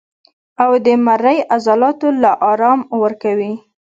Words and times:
او 0.63 0.71
د 0.85 0.87
مرۍ 1.05 1.37
عضلاتو 1.55 2.07
له 2.21 2.31
ارام 2.51 2.79
ورکوي 3.01 3.53